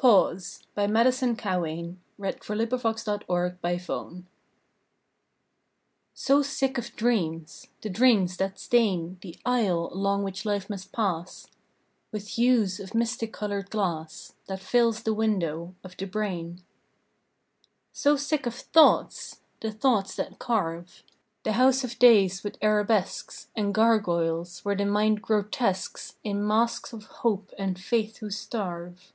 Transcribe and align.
that 0.00 0.06
dost 0.06 0.66
may 0.76 0.86
so 1.10 1.34
prevail, 1.34 1.96
Where 2.18 2.30
spirit 2.40 2.84
once 2.84 3.02
could 3.02 3.28
not! 3.28 3.62
PAUSE. 3.62 4.22
So 6.14 6.40
sick 6.40 6.78
of 6.78 6.94
dreams! 6.94 7.66
the 7.80 7.90
dreams, 7.90 8.36
that 8.36 8.60
stain 8.60 9.18
The 9.22 9.34
aisle, 9.44 9.92
along 9.92 10.22
which 10.22 10.44
life 10.44 10.70
must 10.70 10.92
pass, 10.92 11.48
With 12.12 12.28
hues 12.28 12.78
of 12.78 12.94
mystic 12.94 13.32
colored 13.32 13.70
glass, 13.70 14.34
That 14.46 14.60
fills 14.62 15.02
the 15.02 15.12
windows 15.12 15.72
of 15.82 15.96
the 15.96 16.06
brain. 16.06 16.62
So 17.92 18.14
sick 18.14 18.46
of 18.46 18.54
thoughts! 18.54 19.40
the 19.58 19.72
thoughts, 19.72 20.14
that 20.14 20.38
carve 20.38 21.02
The 21.42 21.54
house 21.54 21.82
of 21.82 21.98
days 21.98 22.44
with 22.44 22.56
arabesques 22.62 23.48
And 23.56 23.74
gargoyles, 23.74 24.64
where 24.64 24.76
the 24.76 24.86
mind 24.86 25.22
grotesques 25.22 26.14
In 26.22 26.46
masks 26.46 26.92
of 26.92 27.02
hope 27.24 27.52
and 27.58 27.80
faith 27.82 28.18
who 28.18 28.30
starve. 28.30 29.12